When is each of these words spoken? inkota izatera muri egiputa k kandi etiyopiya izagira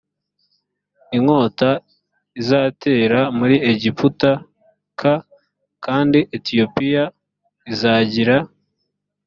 inkota 1.15 1.69
izatera 2.39 3.19
muri 3.37 3.55
egiputa 3.71 4.31
k 4.99 5.01
kandi 5.85 6.19
etiyopiya 6.35 7.03
izagira 7.71 8.37